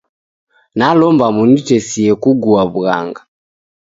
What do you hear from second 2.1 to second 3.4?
kugua w'ughanga.